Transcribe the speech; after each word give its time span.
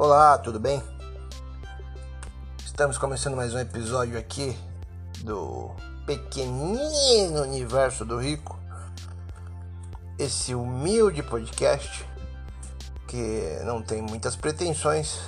Olá, 0.00 0.38
tudo 0.38 0.60
bem? 0.60 0.80
Estamos 2.64 2.96
começando 2.96 3.34
mais 3.34 3.52
um 3.52 3.58
episódio 3.58 4.16
aqui 4.16 4.56
do 5.24 5.72
pequenino 6.06 7.42
universo 7.42 8.04
do 8.04 8.16
rico. 8.16 8.56
Esse 10.16 10.54
humilde 10.54 11.20
podcast 11.24 12.08
que 13.08 13.58
não 13.64 13.82
tem 13.82 14.00
muitas 14.00 14.36
pretensões, 14.36 15.18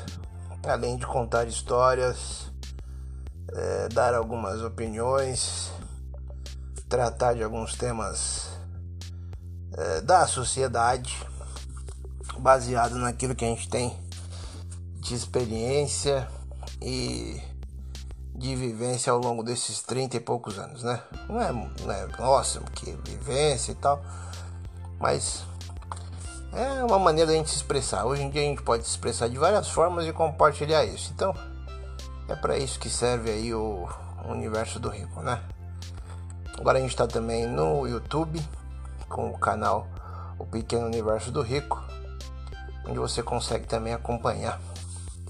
além 0.63 0.97
de 0.97 1.05
contar 1.05 1.49
histórias, 1.49 2.53
é, 3.53 3.89
dar 3.89 4.15
algumas 4.15 4.63
opiniões, 4.63 5.73
tratar 6.89 7.35
de 7.35 7.43
alguns 7.43 7.75
temas 7.75 8.51
é, 9.77 10.01
da 10.01 10.29
sociedade, 10.29 11.27
baseado 12.39 12.95
naquilo 12.95 13.35
que 13.35 13.45
a 13.45 13.49
gente 13.49 13.69
tem 13.69 14.10
de 15.01 15.15
experiência 15.15 16.29
e 16.81 17.41
de 18.35 18.55
vivência 18.55 19.13
ao 19.13 19.19
longo 19.19 19.43
desses 19.43 19.83
30 19.83 20.17
e 20.17 20.21
poucos 20.21 20.59
anos, 20.59 20.83
né? 20.83 21.03
Não 21.29 21.41
é, 21.41 21.53
não 21.53 21.93
é 21.93 22.07
nossa, 22.19 22.61
que 22.75 22.93
vivência 23.05 23.73
e 23.73 23.75
tal, 23.75 24.03
mas 24.99 25.43
é 26.53 26.85
uma 26.85 26.99
maneira 26.99 27.31
da 27.31 27.37
gente 27.37 27.51
se 27.51 27.57
expressar. 27.57 28.05
Hoje 28.05 28.23
em 28.23 28.31
dia 28.31 28.43
a 28.43 28.45
gente 28.45 28.63
pode 28.63 28.85
se 28.85 28.91
expressar 28.91 29.29
de 29.29 29.39
várias 29.39 29.69
formas 29.69 30.07
e 30.07 30.13
compartilhar 30.13 30.85
isso. 30.85 31.13
Então, 31.15 31.35
é 32.29 32.35
para 32.35 32.59
isso 32.59 32.79
que 32.79 32.89
serve 32.89 33.31
aí 33.31 33.55
o 33.55 33.89
universo 34.27 34.79
do 34.79 34.89
rico, 34.89 35.21
né? 35.23 35.43
Agora 36.59 36.79
a 36.79 36.81
gente 36.81 36.91
está 36.91 37.07
também 37.07 37.47
no 37.47 37.87
YouTube 37.87 38.41
com 39.09 39.31
o 39.31 39.39
canal 39.39 39.87
O 40.39 40.45
Pequeno 40.45 40.87
Universo 40.87 41.31
do 41.31 41.41
Rico, 41.41 41.83
onde 42.87 42.99
você 42.99 43.23
consegue 43.23 43.67
também 43.67 43.95
acompanhar 43.95 44.61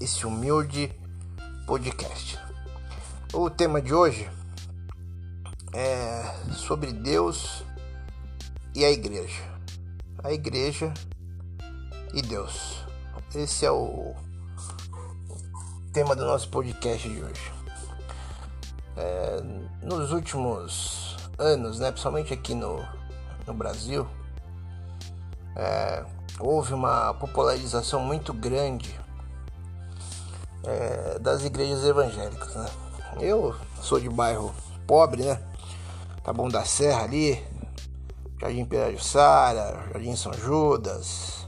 esse 0.01 0.25
humilde 0.25 0.91
podcast. 1.67 2.39
O 3.31 3.51
tema 3.51 3.79
de 3.79 3.93
hoje 3.93 4.27
é 5.73 6.23
sobre 6.55 6.91
Deus 6.91 7.63
e 8.73 8.83
a 8.83 8.89
igreja. 8.89 9.43
A 10.23 10.31
igreja 10.31 10.91
e 12.15 12.21
Deus. 12.23 12.83
Esse 13.35 13.63
é 13.63 13.71
o 13.71 14.15
tema 15.93 16.15
do 16.15 16.25
nosso 16.25 16.49
podcast 16.49 17.07
de 17.07 17.23
hoje. 17.23 17.53
É, 18.97 19.39
nos 19.83 20.11
últimos 20.11 21.15
anos, 21.37 21.79
né, 21.79 21.91
principalmente 21.91 22.33
aqui 22.33 22.55
no, 22.55 22.83
no 23.45 23.53
Brasil, 23.53 24.07
é, 25.55 26.03
houve 26.39 26.73
uma 26.73 27.13
popularização 27.13 27.99
muito 27.99 28.33
grande 28.33 28.99
é, 30.63 31.19
das 31.19 31.43
igrejas 31.43 31.83
evangélicas. 31.85 32.55
Né? 32.55 32.69
Eu 33.19 33.55
sou 33.81 33.99
de 33.99 34.09
bairro 34.09 34.53
pobre, 34.87 35.23
né? 35.23 35.39
Bom 36.35 36.47
da 36.47 36.63
Serra 36.63 37.03
ali, 37.03 37.43
Jardim 38.39 38.63
Pirajussara, 38.63 39.89
Jardim 39.91 40.15
São 40.15 40.31
Judas, 40.33 41.47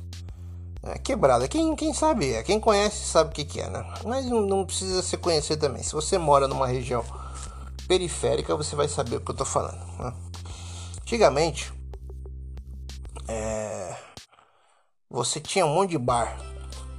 é, 0.83 0.97
quebrada. 0.97 1.47
Quem, 1.47 1.75
quem 1.75 1.93
sabe, 1.93 2.41
quem 2.43 2.59
conhece 2.59 3.05
sabe 3.05 3.29
o 3.29 3.33
que, 3.33 3.45
que 3.45 3.61
é, 3.61 3.69
né? 3.69 3.85
Mas 4.03 4.25
não, 4.25 4.41
não, 4.41 4.65
precisa 4.65 5.01
se 5.01 5.15
conhecer 5.15 5.57
também. 5.57 5.81
Se 5.83 5.93
você 5.93 6.17
mora 6.17 6.47
numa 6.47 6.67
região 6.67 7.03
periférica, 7.87 8.55
você 8.55 8.75
vai 8.75 8.87
saber 8.87 9.17
o 9.17 9.21
que 9.21 9.31
eu 9.31 9.35
tô 9.35 9.45
falando. 9.45 9.79
Né? 9.99 10.13
Antigamente, 11.01 11.73
é, 13.27 13.95
você 15.09 15.39
tinha 15.39 15.65
um 15.65 15.73
monte 15.73 15.91
de 15.91 15.97
bar 15.97 16.37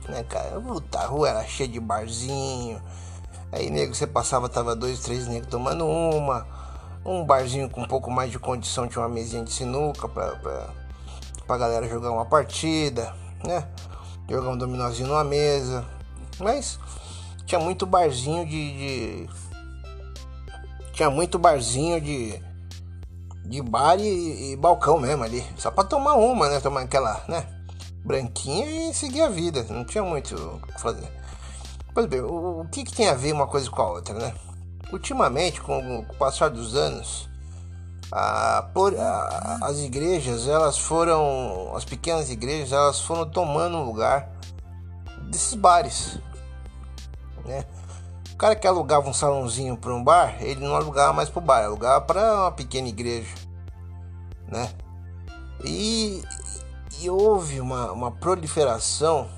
né, 0.08 0.22
cara? 0.24 0.60
Puta, 0.60 0.98
a 0.98 1.06
rua 1.06 1.28
era 1.28 1.44
cheia 1.44 1.68
de 1.68 1.80
barzinho. 1.80 2.80
Aí, 3.52 3.70
nego, 3.70 3.94
você 3.94 4.06
passava, 4.06 4.48
tava 4.48 4.74
dois, 4.74 5.00
três 5.00 5.26
negros 5.28 5.50
tomando 5.50 5.86
uma. 5.86 6.46
Um 7.04 7.24
barzinho 7.24 7.68
com 7.68 7.82
um 7.82 7.86
pouco 7.86 8.10
mais 8.10 8.30
de 8.30 8.38
condição, 8.38 8.88
tinha 8.88 9.02
uma 9.02 9.08
mesinha 9.08 9.44
de 9.44 9.52
sinuca 9.52 10.08
pra, 10.08 10.36
pra, 10.36 10.70
pra 11.46 11.58
galera 11.58 11.86
jogar 11.86 12.10
uma 12.10 12.24
partida, 12.24 13.14
né? 13.46 13.68
Jogar 14.28 14.50
um 14.50 14.56
dominozinho 14.56 15.08
numa 15.08 15.22
mesa. 15.22 15.84
Mas 16.38 16.78
tinha 17.44 17.60
muito 17.60 17.86
barzinho 17.86 18.46
de, 18.46 18.72
de. 18.72 19.30
tinha 20.92 21.10
muito 21.10 21.38
barzinho 21.38 22.00
de. 22.00 22.42
De 23.44 23.60
bar 23.60 24.00
e, 24.00 24.52
e 24.52 24.56
balcão 24.56 24.98
mesmo 24.98 25.22
ali. 25.22 25.44
Só 25.58 25.70
pra 25.70 25.84
tomar 25.84 26.14
uma, 26.14 26.48
né? 26.48 26.60
Tomar 26.60 26.80
aquela, 26.80 27.22
né? 27.28 27.46
Branquinha 28.04 28.90
e 28.90 28.94
seguir 28.94 29.22
a 29.22 29.28
vida. 29.28 29.64
Não 29.68 29.84
tinha 29.84 30.04
muito 30.04 30.34
o 30.34 30.60
que 30.60 30.80
fazer. 30.80 31.10
Pois 31.92 32.06
bem, 32.06 32.20
o, 32.20 32.60
o 32.60 32.68
que, 32.68 32.84
que 32.84 32.92
tem 32.92 33.08
a 33.08 33.14
ver 33.14 33.32
uma 33.32 33.46
coisa 33.46 33.70
com 33.70 33.80
a 33.80 33.90
outra, 33.90 34.14
né? 34.14 34.34
Ultimamente, 34.92 35.60
com 35.60 36.00
o 36.00 36.14
passar 36.16 36.50
dos 36.50 36.76
anos, 36.76 37.28
a, 38.12 38.68
por, 38.74 38.94
a, 38.98 39.58
as 39.62 39.78
igrejas, 39.78 40.46
elas 40.46 40.78
foram, 40.78 41.74
as 41.74 41.84
pequenas 41.84 42.30
igrejas, 42.30 42.72
elas 42.72 43.00
foram 43.00 43.28
tomando 43.28 43.82
lugar 43.82 44.28
desses 45.30 45.54
bares, 45.54 46.18
né? 47.44 47.64
O 48.32 48.36
cara 48.36 48.56
que 48.56 48.66
alugava 48.66 49.08
um 49.08 49.14
salãozinho 49.14 49.76
para 49.76 49.94
um 49.94 50.02
bar, 50.02 50.36
ele 50.40 50.64
não 50.64 50.74
alugava 50.74 51.12
mais 51.12 51.28
para 51.28 51.38
o 51.38 51.42
bar, 51.42 51.64
alugava 51.64 52.00
para 52.04 52.42
uma 52.42 52.52
pequena 52.52 52.88
igreja, 52.88 53.32
né? 54.48 54.70
E, 55.64 56.22
e 57.00 57.10
houve 57.10 57.60
uma, 57.60 57.92
uma 57.92 58.10
proliferação 58.10 59.28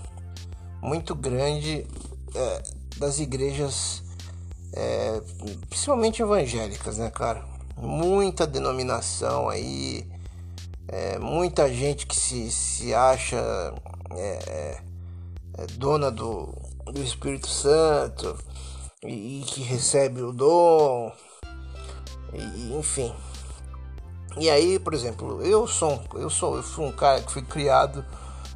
muito 0.82 1.14
grande 1.14 1.86
é, 2.34 2.62
das 2.98 3.18
igrejas, 3.18 4.02
é, 4.72 5.20
principalmente 5.68 6.22
evangélicas, 6.22 6.98
né, 6.98 7.10
cara? 7.10 7.44
Muita 7.76 8.46
denominação 8.46 9.48
aí, 9.48 10.06
é, 10.88 11.18
muita 11.18 11.72
gente 11.72 12.06
que 12.06 12.16
se, 12.16 12.50
se 12.50 12.94
acha 12.94 13.36
é, 14.10 14.38
é, 14.48 14.80
é, 15.58 15.66
dona 15.72 16.10
do, 16.10 16.54
do 16.84 17.02
Espírito 17.02 17.48
Santo 17.48 18.36
e, 19.04 19.40
e 19.40 19.44
que 19.44 19.62
recebe 19.62 20.22
o 20.22 20.32
dom, 20.32 21.12
e, 22.32 22.78
enfim. 22.78 23.12
E 24.38 24.50
aí, 24.50 24.78
por 24.78 24.92
exemplo, 24.92 25.42
eu 25.42 25.66
sou, 25.66 26.02
eu 26.14 26.28
sou, 26.28 26.56
eu 26.56 26.62
fui 26.62 26.84
um 26.84 26.92
cara 26.92 27.22
que 27.22 27.32
fui 27.32 27.42
criado 27.42 28.04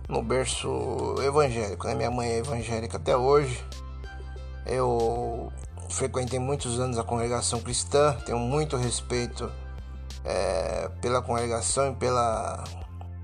no 0.09 0.23
berço 0.23 1.15
evangélico, 1.25 1.87
né? 1.87 1.95
Minha 1.95 2.11
mãe 2.11 2.29
é 2.29 2.39
evangélica 2.39 2.99
até 2.99 3.17
hoje. 3.17 3.65
Eu 4.67 5.51
frequentei 5.89 6.39
muitos 6.39 6.79
anos 6.79 6.99
a 6.99 7.05
congregação 7.05 7.61
cristã, 7.61 8.15
tenho 8.27 8.39
muito 8.39 8.77
respeito 8.77 9.51
é, 10.25 10.91
pela 11.01 11.23
congregação 11.23 11.93
e 11.93 11.95
pela, 11.95 12.63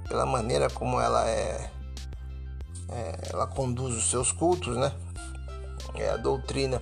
pela 0.08 0.24
maneira 0.24 0.70
como 0.70 0.98
ela 0.98 1.28
é, 1.28 1.70
é, 2.88 3.30
ela 3.32 3.46
conduz 3.46 3.94
os 3.94 4.08
seus 4.08 4.32
cultos, 4.32 4.76
né? 4.76 4.92
É, 5.94 6.10
a 6.10 6.16
doutrina 6.16 6.80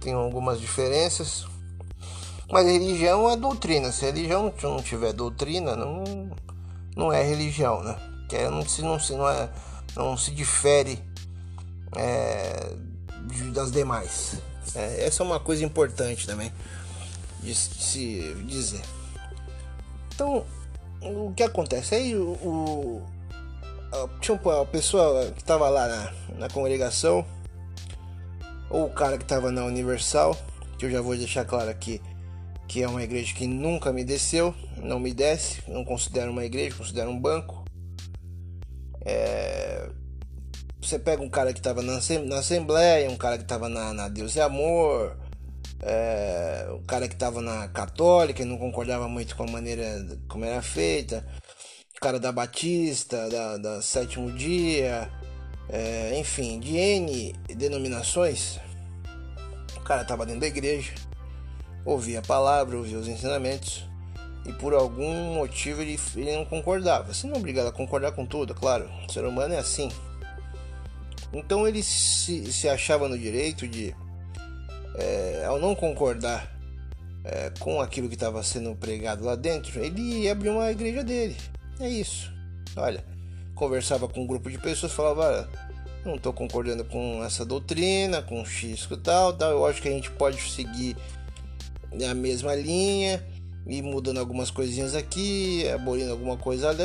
tem 0.00 0.12
algumas 0.12 0.60
diferenças, 0.60 1.46
mas 2.50 2.66
religião 2.66 3.28
é 3.30 3.36
doutrina. 3.36 3.90
Se 3.90 4.04
a 4.04 4.08
religião 4.12 4.52
não 4.62 4.82
tiver 4.82 5.12
doutrina, 5.12 5.74
não, 5.74 6.30
não 6.94 7.12
é 7.12 7.22
religião, 7.22 7.82
né? 7.82 7.96
Que 8.28 8.48
não 8.48 8.66
se, 8.66 8.82
não 8.82 8.98
se, 8.98 9.14
não 9.14 9.28
é, 9.28 9.50
não 9.96 10.16
se 10.16 10.30
difere 10.30 11.02
é, 11.96 12.72
das 13.52 13.72
demais. 13.72 14.38
É, 14.74 15.06
essa 15.06 15.22
é 15.22 15.26
uma 15.26 15.40
coisa 15.40 15.64
importante 15.64 16.26
também 16.26 16.52
de, 17.42 17.54
se 17.54 18.34
dizer. 18.46 18.82
Então, 20.14 20.44
o 21.02 21.32
que 21.34 21.42
acontece? 21.42 21.94
Aí 21.94 22.14
o, 22.16 22.32
o 22.32 23.06
a, 23.92 24.60
a 24.60 24.66
pessoa 24.66 25.30
que 25.32 25.40
estava 25.40 25.68
lá 25.68 25.86
na, 25.88 26.12
na 26.38 26.48
congregação, 26.48 27.24
ou 28.70 28.86
o 28.86 28.90
cara 28.90 29.16
que 29.16 29.24
estava 29.24 29.50
na 29.50 29.64
Universal, 29.64 30.36
que 30.78 30.86
eu 30.86 30.90
já 30.90 31.00
vou 31.00 31.16
deixar 31.16 31.44
claro 31.44 31.70
aqui 31.70 32.00
que 32.66 32.82
é 32.82 32.88
uma 32.88 33.02
igreja 33.02 33.34
que 33.34 33.46
nunca 33.46 33.92
me 33.92 34.04
desceu, 34.04 34.54
não 34.76 34.98
me 34.98 35.14
desce, 35.14 35.62
não 35.68 35.84
considero 35.84 36.32
uma 36.32 36.44
igreja, 36.44 36.76
considero 36.76 37.10
um 37.10 37.20
banco. 37.20 37.64
É... 39.04 39.88
Você 40.80 40.98
pega 40.98 41.22
um 41.22 41.28
cara 41.28 41.52
que 41.52 41.60
estava 41.60 41.82
na, 41.82 41.98
na, 42.24 42.38
Assembleia, 42.38 43.10
um 43.10 43.16
cara 43.16 43.36
que 43.36 43.44
estava 43.44 43.68
na, 43.68 43.92
na, 43.92 44.08
Deus 44.08 44.36
e 44.36 44.40
Amor, 44.40 45.16
é... 45.82 46.66
um 46.72 46.82
cara 46.84 47.08
que 47.08 47.14
estava 47.14 47.40
na 47.40 47.68
Católica 47.68 48.42
e 48.42 48.44
não 48.44 48.58
concordava 48.58 49.08
muito 49.08 49.36
com 49.36 49.44
a 49.44 49.50
maneira 49.50 50.04
como 50.28 50.44
era 50.44 50.60
feita, 50.60 51.26
o 51.96 52.00
cara 52.00 52.18
da 52.18 52.32
Batista, 52.32 53.28
da, 53.28 53.58
da 53.58 53.82
Sétimo 53.82 54.32
Dia, 54.32 55.10
é... 55.68 56.18
enfim, 56.18 56.58
de 56.58 56.76
N 56.76 57.32
denominações. 57.56 58.58
O 59.76 59.80
cara 59.80 60.02
estava 60.02 60.26
dentro 60.26 60.40
da 60.40 60.48
igreja 60.48 61.05
ouvia 61.86 62.18
a 62.18 62.22
palavra, 62.22 62.76
ouvia 62.76 62.98
os 62.98 63.06
ensinamentos 63.06 63.84
e 64.44 64.52
por 64.52 64.74
algum 64.74 65.34
motivo 65.34 65.80
ele, 65.80 65.98
ele 66.16 66.36
não 66.36 66.44
concordava. 66.44 67.14
Você 67.14 67.26
não 67.26 67.36
é 67.36 67.38
obrigado 67.38 67.68
a 67.68 67.72
concordar 67.72 68.12
com 68.12 68.26
tudo, 68.26 68.54
claro. 68.54 68.90
O 69.08 69.12
ser 69.12 69.24
humano 69.24 69.54
é 69.54 69.58
assim. 69.58 69.88
Então 71.32 71.66
ele 71.66 71.82
se, 71.82 72.52
se 72.52 72.68
achava 72.68 73.08
no 73.08 73.18
direito 73.18 73.66
de, 73.66 73.94
é, 74.96 75.44
ao 75.46 75.58
não 75.58 75.74
concordar 75.74 76.52
é, 77.24 77.52
com 77.58 77.80
aquilo 77.80 78.08
que 78.08 78.14
estava 78.14 78.42
sendo 78.42 78.74
pregado 78.74 79.24
lá 79.24 79.36
dentro, 79.36 79.80
ele 79.80 80.00
ia 80.22 80.32
abrir 80.32 80.50
uma 80.50 80.70
igreja 80.70 81.02
dele. 81.02 81.36
É 81.80 81.88
isso. 81.88 82.32
Olha, 82.76 83.04
conversava 83.54 84.08
com 84.08 84.22
um 84.22 84.26
grupo 84.26 84.50
de 84.50 84.58
pessoas, 84.58 84.92
falava, 84.92 85.48
não 86.04 86.14
estou 86.14 86.32
concordando 86.32 86.84
com 86.84 87.22
essa 87.24 87.44
doutrina, 87.44 88.22
com 88.22 88.44
X 88.44 88.86
e 88.90 88.96
tal, 88.96 89.32
tal, 89.32 89.50
eu 89.50 89.66
acho 89.66 89.82
que 89.82 89.88
a 89.88 89.92
gente 89.92 90.10
pode 90.12 90.40
seguir 90.50 90.96
a 92.04 92.14
mesma 92.14 92.54
linha 92.54 93.24
e 93.66 93.82
mudando 93.82 94.18
algumas 94.18 94.50
coisinhas 94.50 94.94
aqui, 94.94 95.68
abolindo 95.68 96.12
alguma 96.12 96.36
coisa 96.36 96.76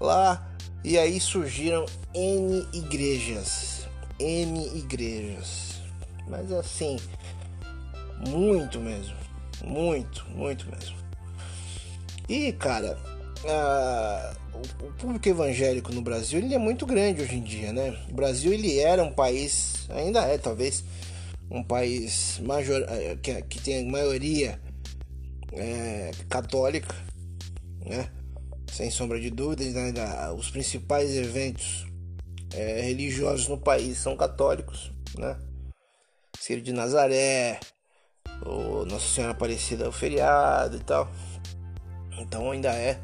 lá, 0.00 0.50
e 0.84 0.98
aí 0.98 1.20
surgiram 1.20 1.84
N 2.14 2.66
igrejas, 2.72 3.86
N 4.18 4.66
igrejas, 4.78 5.80
mas 6.28 6.50
assim, 6.52 6.96
muito 8.28 8.80
mesmo, 8.80 9.16
muito, 9.64 10.24
muito 10.30 10.66
mesmo. 10.70 10.96
E 12.28 12.52
cara, 12.52 12.98
a, 13.48 14.34
o, 14.54 14.92
público 14.92 15.28
evangélico 15.28 15.92
no 15.92 16.02
Brasil 16.02 16.38
ele 16.38 16.54
é 16.54 16.58
muito 16.58 16.84
grande 16.86 17.22
hoje 17.22 17.36
em 17.36 17.42
dia, 17.42 17.72
né? 17.72 17.96
O 18.10 18.14
Brasil 18.14 18.52
ele 18.52 18.78
era 18.78 19.02
um 19.02 19.12
país, 19.12 19.86
ainda 19.90 20.20
é 20.22 20.38
talvez, 20.38 20.84
um 21.50 21.62
país 21.62 22.40
major, 22.40 22.84
eh, 22.88 23.16
que, 23.22 23.42
que 23.42 23.60
tem 23.60 23.88
maioria 23.88 24.60
é, 25.52 26.10
católica, 26.28 26.94
né? 27.84 28.10
Sem 28.70 28.90
sombra 28.90 29.20
de 29.20 29.30
dúvidas, 29.30 29.72
né? 29.72 29.92
os 30.36 30.50
principais 30.50 31.16
eventos 31.16 31.86
é, 32.52 32.80
religiosos 32.82 33.48
no 33.48 33.58
país 33.58 33.98
são 33.98 34.16
católicos, 34.16 34.90
né? 35.16 35.36
Ciro 36.38 36.60
de 36.60 36.72
Nazaré, 36.72 37.60
o 38.44 38.84
Nossa 38.84 39.08
Senhora 39.08 39.32
Aparecida, 39.32 39.88
o 39.88 39.92
feriado 39.92 40.76
e 40.76 40.80
tal. 40.80 41.10
Então 42.18 42.50
ainda 42.50 42.70
é 42.72 43.00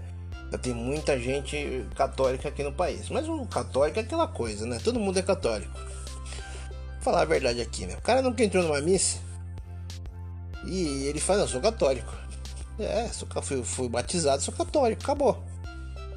tem 0.58 0.74
muita 0.74 1.18
gente 1.18 1.86
católica 1.94 2.48
aqui 2.48 2.62
no 2.62 2.72
país. 2.72 3.08
Mas 3.08 3.28
o 3.28 3.46
católico 3.46 3.98
é 3.98 4.02
aquela 4.02 4.28
coisa, 4.28 4.66
né? 4.66 4.78
Todo 4.82 5.00
mundo 5.00 5.18
é 5.18 5.22
católico. 5.22 5.72
Falar 7.02 7.22
a 7.22 7.24
verdade 7.26 7.60
aqui, 7.60 7.84
né? 7.84 7.94
O 7.94 8.00
cara 8.00 8.22
nunca 8.22 8.42
entrou 8.42 8.62
numa 8.62 8.80
missa 8.80 9.18
e 10.64 11.04
ele 11.06 11.20
fala, 11.20 11.40
não, 11.40 11.48
sou 11.48 11.60
católico. 11.60 12.16
É, 12.78 13.08
sou, 13.08 13.28
fui, 13.42 13.62
fui 13.62 13.88
batizado, 13.88 14.42
sou 14.42 14.54
católico, 14.54 15.02
acabou. 15.02 15.42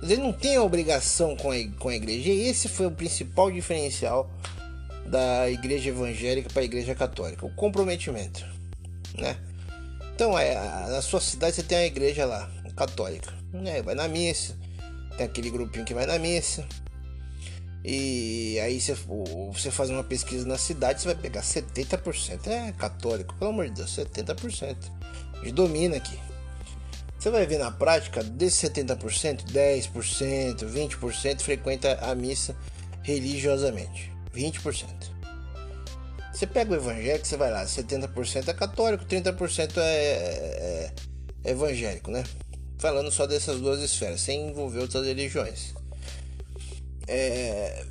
Mas 0.02 0.12
ele 0.12 0.22
não 0.22 0.32
tem 0.32 0.58
obrigação 0.58 1.36
com 1.36 1.52
a, 1.52 1.56
com 1.80 1.90
a 1.90 1.96
igreja. 1.96 2.30
E 2.30 2.48
esse 2.48 2.70
foi 2.70 2.86
o 2.86 2.92
principal 2.92 3.52
diferencial 3.52 4.30
da 5.06 5.50
igreja 5.50 5.90
evangélica 5.90 6.50
para 6.50 6.62
a 6.62 6.66
igreja 6.66 6.96
católica, 6.96 7.46
o 7.46 7.54
comprometimento, 7.54 8.46
né? 9.18 9.38
Então, 10.14 10.38
é, 10.38 10.56
na 10.90 11.02
sua 11.02 11.20
cidade 11.20 11.56
você 11.56 11.64
tem 11.64 11.78
a 11.78 11.86
igreja 11.86 12.26
lá, 12.26 12.50
católica 12.76 13.34
né? 13.62 13.82
Vai 13.82 13.96
na 13.96 14.08
missa, 14.08 14.56
tem 15.18 15.26
aquele 15.26 15.50
grupinho 15.50 15.86
que 15.86 15.94
vai 15.94 16.06
na 16.06 16.20
missa. 16.20 16.66
E 17.88 18.60
aí 18.62 18.82
você, 18.82 18.98
você 19.54 19.70
faz 19.70 19.92
uma 19.92 20.04
pesquisa 20.04 20.48
na 20.48 20.58
cidade, 20.58 21.02
você 21.02 21.14
vai 21.14 21.16
pegar 21.16 21.42
70%. 21.42 22.48
É 22.48 22.72
católico, 22.72 23.36
pelo 23.36 23.52
amor 23.52 23.66
de 23.66 23.76
Deus, 23.76 23.96
70%. 23.96 24.76
E 25.44 25.52
domina 25.52 25.98
aqui. 25.98 26.18
Você 27.20 27.30
vai 27.30 27.46
ver 27.46 27.60
na 27.60 27.70
prática, 27.70 28.24
desses 28.24 28.70
70%, 28.70 29.46
10%, 29.46 30.66
20% 30.66 31.42
frequenta 31.42 31.94
a 32.02 32.16
missa 32.16 32.56
religiosamente. 33.04 34.12
20%. 34.34 34.86
Você 36.34 36.48
pega 36.48 36.72
o 36.72 36.76
evangélico, 36.76 37.28
você 37.28 37.38
vai 37.38 37.52
lá, 37.52 37.64
70% 37.66 38.48
é 38.48 38.54
católico, 38.54 39.06
30% 39.06 39.78
é, 39.78 39.82
é, 39.82 40.92
é 41.44 41.52
evangélico, 41.52 42.10
né? 42.10 42.24
falando 42.78 43.12
só 43.12 43.26
dessas 43.26 43.60
duas 43.60 43.82
esferas, 43.82 44.22
sem 44.22 44.50
envolver 44.50 44.80
outras 44.80 45.06
religiões. 45.06 45.74
É, 47.08 47.86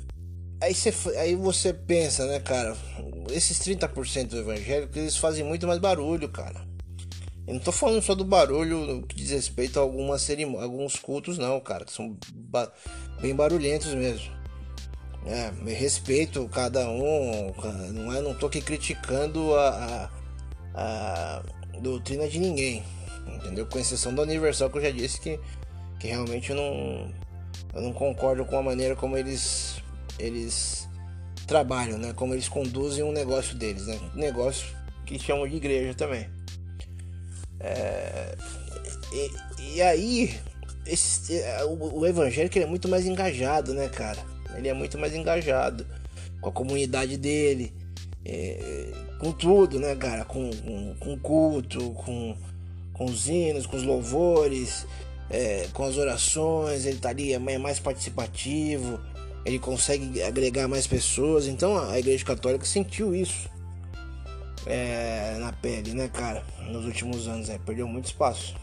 aí, 0.61 0.73
você, 0.73 0.89
aí 1.17 1.35
você 1.35 1.73
pensa, 1.73 2.25
né, 2.25 2.39
cara? 2.39 2.75
Esses 3.31 3.59
30% 3.59 4.27
do 4.27 4.39
evangélico 4.39 4.97
eles 4.97 5.17
fazem 5.17 5.43
muito 5.43 5.67
mais 5.67 5.79
barulho, 5.79 6.29
cara. 6.29 6.65
Eu 7.47 7.53
não 7.53 7.61
tô 7.61 7.71
falando 7.71 8.01
só 8.01 8.15
do 8.15 8.25
barulho 8.25 9.03
que 9.07 9.15
diz 9.15 9.29
respeito 9.29 9.79
a 9.79 9.83
algumas 9.83 10.21
cerimônias, 10.21 10.63
alguns 10.63 10.95
cultos, 10.95 11.37
não, 11.37 11.59
cara, 11.59 11.85
que 11.85 11.91
são 11.91 12.17
ba 12.33 12.71
bem 13.21 13.35
barulhentos 13.35 13.93
mesmo. 13.93 14.33
É, 15.25 15.51
respeito 15.73 16.47
cada 16.49 16.87
um, 16.89 17.51
não 17.93 18.13
é, 18.13 18.21
não 18.21 18.35
tô 18.35 18.45
aqui 18.45 18.61
criticando 18.61 19.55
a, 19.55 20.11
a, 20.73 21.41
a 21.41 21.43
doutrina 21.79 22.27
de 22.27 22.39
ninguém 22.39 22.83
entendeu? 23.33 23.65
Com 23.65 23.79
exceção 23.79 24.13
da 24.13 24.23
Universal, 24.23 24.69
que 24.69 24.77
eu 24.77 24.81
já 24.81 24.91
disse 24.91 25.19
que, 25.19 25.39
que 25.99 26.07
realmente 26.07 26.53
não, 26.53 27.11
eu 27.73 27.81
não 27.81 27.93
concordo 27.93 28.45
com 28.45 28.57
a 28.57 28.63
maneira 28.63 28.95
como 28.95 29.17
eles, 29.17 29.81
eles 30.17 30.87
trabalham, 31.47 31.97
né? 31.97 32.13
Como 32.13 32.33
eles 32.33 32.47
conduzem 32.47 33.03
o 33.03 33.07
um 33.07 33.11
negócio 33.11 33.55
deles, 33.55 33.87
né? 33.87 33.99
negócio 34.13 34.67
que 35.05 35.19
chamam 35.19 35.47
de 35.47 35.55
igreja 35.55 35.93
também. 35.93 36.27
É, 37.59 38.35
e, 39.13 39.75
e, 39.75 39.81
aí, 39.81 40.39
esse, 40.85 41.39
é, 41.39 41.63
o, 41.65 41.99
o 41.99 42.05
evangélico 42.05 42.57
é 42.59 42.65
muito 42.65 42.87
mais 42.87 43.05
engajado, 43.05 43.73
né, 43.73 43.87
cara? 43.87 44.19
Ele 44.55 44.67
é 44.67 44.73
muito 44.73 44.97
mais 44.97 45.13
engajado 45.13 45.85
com 46.41 46.49
a 46.49 46.51
comunidade 46.51 47.17
dele, 47.17 47.73
é, 48.23 48.91
com 49.19 49.31
tudo, 49.31 49.79
né, 49.79 49.95
cara? 49.95 50.25
Com, 50.25 50.49
com, 50.49 50.95
com 50.95 51.19
culto, 51.19 51.91
com 51.91 52.35
com 52.95 53.05
os 53.05 53.27
hinos, 53.27 53.65
com 53.65 53.75
os 53.75 53.83
louvores, 53.83 54.87
é, 55.29 55.67
com 55.73 55.83
as 55.83 55.97
orações, 55.97 56.85
ele 56.85 56.95
estaria 56.95 57.39
tá 57.39 57.51
é 57.51 57.57
mais 57.57 57.79
participativo, 57.79 58.99
ele 59.45 59.59
consegue 59.59 60.21
agregar 60.21 60.67
mais 60.67 60.87
pessoas. 60.87 61.47
Então 61.47 61.77
a 61.77 61.97
Igreja 61.99 62.23
Católica 62.25 62.65
sentiu 62.65 63.15
isso 63.15 63.49
é, 64.65 65.37
na 65.39 65.51
pele, 65.53 65.93
né, 65.93 66.07
cara? 66.07 66.43
Nos 66.69 66.85
últimos 66.85 67.27
anos, 67.27 67.49
é, 67.49 67.57
perdeu 67.57 67.87
muito 67.87 68.05
espaço. 68.05 68.55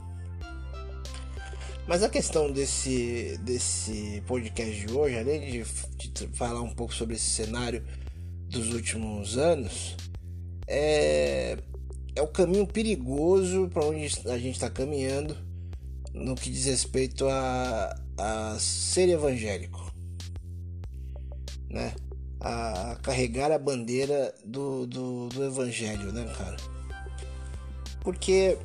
Mas 1.87 2.03
a 2.03 2.09
questão 2.09 2.51
desse, 2.53 3.39
desse 3.43 4.23
podcast 4.27 4.87
de 4.87 4.93
hoje, 4.93 5.19
além 5.19 5.41
de, 5.41 5.65
de 6.13 6.27
falar 6.37 6.63
um 6.63 6.73
pouco 6.73 6.95
sobre 6.95 7.17
esse 7.17 7.29
cenário 7.29 7.85
dos 8.49 8.73
últimos 8.73 9.37
anos, 9.37 9.97
é 10.69 11.59
é 12.15 12.21
o 12.21 12.29
caminho 12.29 12.67
perigoso 12.67 13.71
para 13.73 13.87
onde 13.87 14.07
a 14.27 14.39
gente 14.39 14.53
está 14.53 14.69
caminhando 14.69 15.35
no 16.15 16.35
que 16.35 16.51
diz 16.51 16.67
respeito 16.67 17.27
a, 17.29 17.97
a 18.19 18.57
ser 18.59 19.09
evangélico, 19.09 19.93
né? 21.71 21.95
A, 22.41 22.97
carregar 23.03 23.53
a 23.53 23.59
bandeira 23.59 24.35
do, 24.45 24.87
do, 24.87 25.29
do 25.29 25.45
evangelho, 25.45 26.13
né, 26.13 26.33
cara? 26.37 26.57
Porque, 28.01 28.59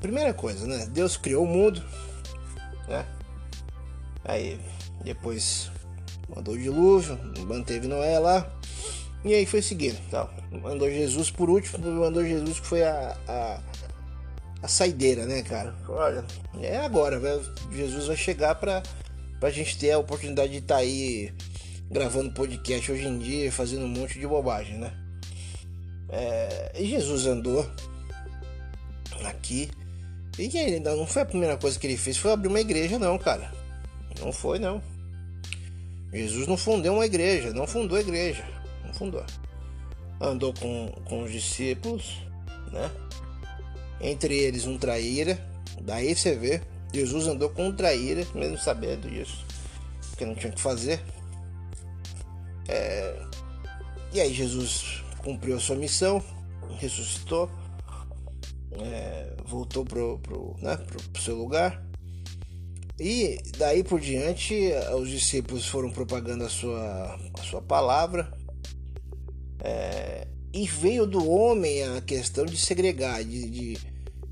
primeira 0.00 0.34
coisa, 0.34 0.66
né? 0.66 0.86
Deus 0.86 1.16
criou 1.16 1.44
o 1.44 1.48
mundo, 1.48 1.82
né? 2.88 3.06
Aí, 4.24 4.60
depois 5.04 5.70
mandou 6.34 6.54
o 6.54 6.58
dilúvio, 6.58 7.18
manteve 7.46 7.86
Noé 7.86 8.18
lá, 8.18 8.46
e 9.24 9.34
aí 9.34 9.46
foi 9.46 9.62
seguindo, 9.62 9.98
tal. 10.10 10.30
Mandou 10.62 10.88
Jesus 10.90 11.30
por 11.30 11.48
último, 11.48 11.78
mandou 11.92 12.24
Jesus 12.24 12.60
que 12.60 12.66
foi 12.66 12.82
a, 12.82 13.16
a, 13.26 13.60
a 14.62 14.68
saideira, 14.68 15.26
né, 15.26 15.42
cara? 15.42 15.74
Olha, 15.88 16.24
é 16.60 16.78
agora, 16.78 17.18
velho. 17.18 17.42
Jesus 17.72 18.06
vai 18.06 18.16
chegar 18.16 18.54
pra, 18.56 18.82
pra 19.38 19.50
gente 19.50 19.78
ter 19.78 19.92
a 19.92 19.98
oportunidade 19.98 20.52
de 20.52 20.58
estar 20.58 20.76
tá 20.76 20.80
aí 20.80 21.32
gravando 21.90 22.32
podcast 22.32 22.90
hoje 22.92 23.06
em 23.06 23.18
dia, 23.18 23.52
fazendo 23.52 23.84
um 23.84 23.88
monte 23.88 24.18
de 24.18 24.26
bobagem, 24.26 24.78
né? 24.78 24.92
É, 26.10 26.72
e 26.78 26.86
Jesus 26.86 27.26
andou 27.26 27.68
aqui. 29.24 29.70
E 30.38 30.56
ainda 30.56 30.94
não 30.94 31.06
foi 31.06 31.22
a 31.22 31.26
primeira 31.26 31.56
coisa 31.56 31.78
que 31.78 31.86
ele 31.86 31.96
fez, 31.96 32.16
foi 32.16 32.32
abrir 32.32 32.48
uma 32.48 32.60
igreja, 32.60 32.98
não, 32.98 33.18
cara. 33.18 33.52
Não 34.20 34.32
foi, 34.32 34.58
não. 34.58 34.80
Jesus 36.12 36.46
não 36.46 36.56
fundou 36.56 36.94
uma 36.94 37.06
igreja, 37.06 37.52
não 37.52 37.66
fundou 37.66 37.98
a 37.98 38.00
igreja 38.00 38.44
fundou. 38.98 39.24
Andou 40.20 40.52
com, 40.54 40.88
com 41.04 41.22
os 41.22 41.30
discípulos, 41.30 42.20
né? 42.72 42.90
Entre 44.00 44.36
eles 44.36 44.66
um 44.66 44.78
traíra. 44.78 45.38
Daí 45.80 46.14
você 46.14 46.34
vê, 46.34 46.60
Jesus 46.92 47.26
andou 47.26 47.50
com 47.50 47.68
um 47.68 47.72
traíra, 47.74 48.26
mesmo 48.34 48.58
sabendo 48.58 49.08
disso, 49.10 49.44
que 50.16 50.24
não 50.24 50.34
tinha 50.34 50.52
o 50.52 50.54
que 50.54 50.60
fazer. 50.60 51.00
É... 52.68 53.26
E 54.12 54.20
aí 54.20 54.32
Jesus 54.32 55.02
cumpriu 55.18 55.56
a 55.56 55.60
sua 55.60 55.76
missão, 55.76 56.22
ressuscitou, 56.78 57.50
é... 58.72 59.34
voltou 59.44 59.84
pro, 59.84 60.18
pro, 60.18 60.56
né, 60.58 60.76
pro, 60.76 61.02
pro 61.02 61.22
seu 61.22 61.36
lugar. 61.36 61.84
E 62.98 63.40
daí 63.56 63.84
por 63.84 64.00
diante, 64.00 64.70
os 64.96 65.08
discípulos 65.08 65.68
foram 65.68 65.90
propagando 65.90 66.44
a 66.44 66.48
sua, 66.48 67.18
a 67.38 67.42
sua 67.42 67.62
palavra, 67.62 68.36
É, 69.60 70.26
e 70.58 70.66
veio 70.66 71.06
do 71.06 71.30
homem 71.30 71.84
a 71.84 72.00
questão 72.00 72.44
de 72.44 72.56
segregar, 72.56 73.22
de, 73.22 73.48
de, 73.48 73.78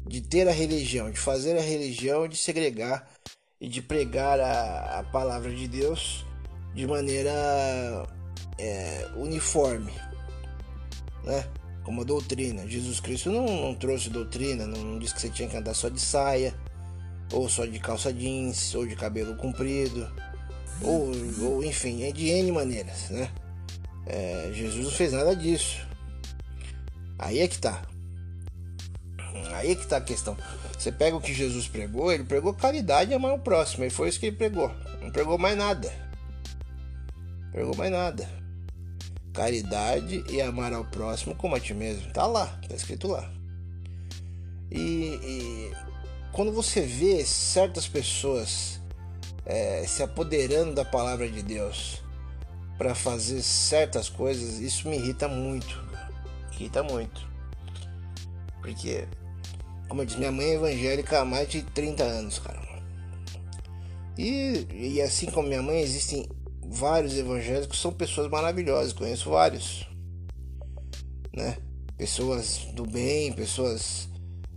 de, 0.08 0.20
ter 0.20 0.48
a 0.48 0.52
religião, 0.52 1.08
de 1.08 1.20
fazer 1.20 1.56
a 1.56 1.62
religião, 1.62 2.26
de 2.26 2.36
segregar 2.36 3.08
e 3.60 3.68
de 3.68 3.80
pregar 3.80 4.40
a, 4.40 4.98
a 4.98 5.04
palavra 5.04 5.54
de 5.54 5.68
Deus 5.68 6.26
de 6.74 6.84
maneira 6.84 7.30
é, 8.58 9.08
uniforme, 9.14 9.92
né? 11.22 11.46
Como 11.84 12.00
a 12.00 12.04
doutrina. 12.04 12.66
Jesus 12.66 12.98
Cristo 12.98 13.30
não, 13.30 13.46
não 13.46 13.74
trouxe 13.76 14.10
doutrina, 14.10 14.66
não, 14.66 14.82
não 14.82 14.98
disse 14.98 15.14
que 15.14 15.20
você 15.20 15.30
tinha 15.30 15.48
que 15.48 15.56
andar 15.56 15.74
só 15.74 15.88
de 15.88 16.00
saia, 16.00 16.52
ou 17.32 17.48
só 17.48 17.64
de 17.64 17.78
calça 17.78 18.12
jeans, 18.12 18.74
ou 18.74 18.84
de 18.84 18.96
cabelo 18.96 19.36
comprido, 19.36 20.12
ou, 20.82 21.12
ou 21.40 21.64
enfim, 21.64 22.02
é 22.02 22.10
de 22.10 22.30
N 22.30 22.50
maneiras, 22.50 23.10
né? 23.10 23.30
É, 24.06 24.50
Jesus 24.52 24.84
não 24.84 24.90
fez 24.90 25.12
nada 25.12 25.34
disso. 25.36 25.85
Aí 27.18 27.40
é 27.40 27.48
que 27.48 27.58
tá. 27.58 27.82
Aí 29.54 29.72
é 29.72 29.74
que 29.74 29.86
tá 29.86 29.96
a 29.98 30.00
questão. 30.00 30.36
Você 30.78 30.92
pega 30.92 31.16
o 31.16 31.20
que 31.20 31.32
Jesus 31.32 31.66
pregou, 31.66 32.12
ele 32.12 32.24
pregou 32.24 32.52
caridade 32.52 33.10
e 33.10 33.14
amar 33.14 33.34
o 33.34 33.38
próximo. 33.38 33.84
E 33.84 33.90
foi 33.90 34.08
isso 34.08 34.20
que 34.20 34.26
ele 34.26 34.36
pregou. 34.36 34.70
Não 35.00 35.10
pregou 35.10 35.38
mais 35.38 35.56
nada. 35.56 35.92
Pregou 37.52 37.74
mais 37.74 37.90
nada. 37.90 38.28
Caridade 39.32 40.24
e 40.30 40.40
amar 40.40 40.72
ao 40.72 40.84
próximo 40.84 41.34
como 41.34 41.54
a 41.54 41.60
ti 41.60 41.72
mesmo. 41.72 42.12
Tá 42.12 42.26
lá, 42.26 42.46
tá 42.68 42.74
escrito 42.74 43.08
lá. 43.08 43.30
E, 44.70 45.18
e 45.22 45.72
quando 46.32 46.52
você 46.52 46.82
vê 46.82 47.24
certas 47.24 47.88
pessoas 47.88 48.80
é, 49.44 49.84
se 49.86 50.02
apoderando 50.02 50.74
da 50.74 50.84
palavra 50.84 51.28
de 51.28 51.42
Deus 51.42 52.02
para 52.76 52.94
fazer 52.94 53.40
certas 53.42 54.08
coisas, 54.08 54.58
isso 54.58 54.88
me 54.88 54.96
irrita 54.96 55.28
muito. 55.28 55.82
Irrita 56.56 56.82
muito. 56.82 57.28
Porque, 58.60 59.06
como 59.88 60.02
eu 60.02 60.06
disse, 60.06 60.18
minha 60.18 60.32
mãe 60.32 60.46
é 60.46 60.54
evangélica 60.54 61.20
há 61.20 61.24
mais 61.24 61.48
de 61.48 61.62
30 61.62 62.02
anos, 62.02 62.38
cara. 62.38 62.66
E, 64.18 64.66
e 64.72 65.02
assim 65.02 65.30
como 65.30 65.48
minha 65.48 65.62
mãe, 65.62 65.80
existem 65.80 66.26
vários 66.68 67.16
evangélicos 67.16 67.80
são 67.80 67.92
pessoas 67.92 68.30
maravilhosas, 68.30 68.92
conheço 68.92 69.30
vários. 69.30 69.86
Né? 71.34 71.58
Pessoas 71.96 72.66
do 72.72 72.84
bem, 72.84 73.32
pessoas 73.32 74.08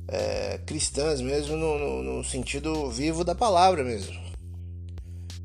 é, 0.07 0.57
cristãs 0.59 1.21
mesmo, 1.21 1.55
no, 1.55 1.77
no, 1.77 2.03
no, 2.03 2.23
sentido 2.23 2.89
vivo 2.89 3.23
da 3.23 3.35
palavra 3.35 3.83
mesmo. 3.83 4.17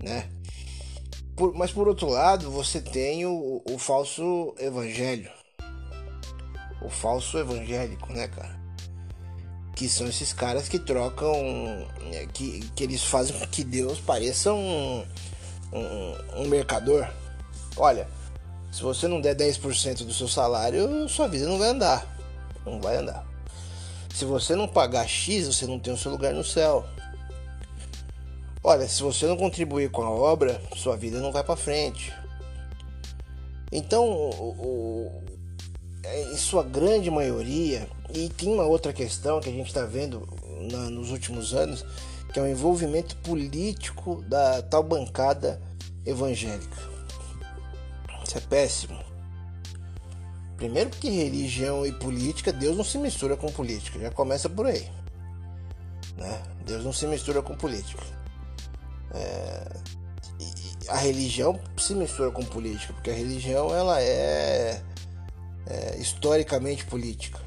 Né? 0.02 0.28
Por, 1.37 1.52
mas 1.54 1.73
por 1.73 1.88
outro 1.88 2.08
lado, 2.08 2.50
você 2.50 2.80
tem 2.80 3.26
o, 3.26 3.62
o 3.68 3.78
falso 3.78 4.54
evangelho. 4.58 5.30
O 6.84 6.90
falso 6.90 7.38
evangélico, 7.38 8.12
né, 8.12 8.28
cara? 8.28 8.60
Que 9.74 9.88
são 9.88 10.06
esses 10.06 10.32
caras 10.32 10.68
que 10.68 10.78
trocam. 10.78 11.34
É, 12.12 12.26
que, 12.32 12.60
que 12.76 12.84
eles 12.84 13.02
fazem 13.02 13.36
com 13.38 13.46
que 13.46 13.64
Deus 13.64 13.98
pareça 13.98 14.52
um, 14.52 15.04
um, 15.72 16.42
um 16.42 16.48
mercador. 16.48 17.08
Olha, 17.76 18.06
se 18.70 18.82
você 18.82 19.08
não 19.08 19.20
der 19.20 19.34
10% 19.34 20.04
do 20.04 20.12
seu 20.12 20.28
salário, 20.28 21.08
sua 21.08 21.26
vida 21.26 21.46
não 21.46 21.58
vai 21.58 21.70
andar. 21.70 22.06
Não 22.64 22.80
vai 22.80 22.98
andar. 22.98 23.26
Se 24.14 24.24
você 24.24 24.54
não 24.54 24.68
pagar 24.68 25.08
X, 25.08 25.46
você 25.46 25.66
não 25.66 25.78
tem 25.78 25.92
o 25.92 25.96
seu 25.96 26.12
lugar 26.12 26.32
no 26.32 26.44
céu. 26.44 26.84
Olha, 28.62 28.88
se 28.88 29.02
você 29.02 29.26
não 29.26 29.36
contribuir 29.36 29.90
com 29.90 30.02
a 30.02 30.10
obra, 30.10 30.60
sua 30.76 30.96
vida 30.96 31.20
não 31.20 31.32
vai 31.32 31.42
para 31.42 31.56
frente. 31.56 32.12
Então, 33.70 34.04
o, 34.06 34.54
o, 34.56 35.24
em 36.32 36.37
sua 36.37 36.62
grande 36.62 37.11
maioria, 37.11 37.88
e 38.12 38.28
tem 38.28 38.52
uma 38.52 38.64
outra 38.64 38.92
questão 38.92 39.40
que 39.40 39.49
a 39.49 39.52
gente 39.52 39.68
está 39.68 39.84
vendo 39.84 40.28
na, 40.70 40.90
nos 40.90 41.11
últimos 41.11 41.54
anos, 41.54 41.84
que 42.32 42.38
é 42.38 42.42
o 42.42 42.49
envolvimento 42.49 43.16
político 43.16 44.23
da 44.23 44.62
tal 44.62 44.82
bancada 44.82 45.61
evangélica. 46.04 46.76
Isso 48.26 48.38
é 48.38 48.40
péssimo. 48.40 48.99
Primeiro 50.56 50.90
porque 50.90 51.08
religião 51.08 51.84
e 51.84 51.92
política, 51.92 52.52
Deus 52.52 52.76
não 52.76 52.84
se 52.84 52.99
mistura 52.99 53.37
com 53.37 53.50
política, 53.50 53.99
já 53.99 54.11
começa 54.11 54.49
por 54.49 54.66
aí. 54.66 54.88
Né? 56.16 56.42
Deus 56.64 56.84
não 56.84 56.92
se 56.92 57.06
mistura 57.06 57.42
com 57.42 57.56
política. 57.56 58.02
É, 59.12 59.64
a 60.88 60.96
religião 60.96 61.58
se 61.76 61.94
mistura 61.94 62.30
com 62.30 62.44
política, 62.44 62.92
porque 62.92 63.11
a 63.11 63.14
religião 63.14 63.75
ela 63.75 64.00
é, 64.00 64.04
é 64.04 64.82
historicamente 66.04 66.84
política. 66.84 67.40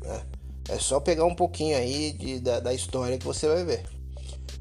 Né? 0.00 0.22
É 0.68 0.78
só 0.78 1.00
pegar 1.00 1.24
um 1.24 1.34
pouquinho 1.34 1.76
aí 1.76 2.12
de, 2.12 2.38
da, 2.38 2.60
da, 2.60 2.72
história 2.72 3.18
que 3.18 3.24
você 3.24 3.48
vai 3.48 3.64
ver, 3.64 3.84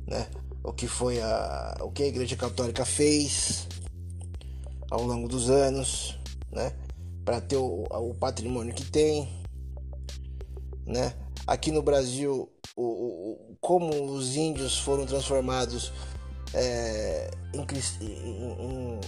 né? 0.08 0.28
O 0.64 0.74
que 0.74 0.88
foi 0.88 1.22
a, 1.22 1.78
o 1.82 1.92
que 1.92 2.04
a 2.04 2.08
Igreja 2.08 2.36
Católica 2.36 2.84
fez 2.84 3.68
ao 4.90 5.04
longo 5.04 5.28
dos 5.28 5.50
anos, 5.50 6.20
né? 6.52 6.74
Para 7.24 7.40
ter 7.40 7.58
o, 7.58 7.84
o 7.84 8.16
patrimônio 8.16 8.74
que 8.74 8.84
tem, 8.84 9.30
né? 10.86 11.14
Aqui 11.46 11.72
no 11.72 11.84
Brasil, 11.84 12.52
o, 12.76 12.84
o, 12.84 13.58
como 13.62 14.14
os 14.14 14.36
índios 14.36 14.80
foram 14.80 15.06
transformados 15.06 15.94
é, 16.54 17.30
em, 17.54 17.66
em, 18.02 19.00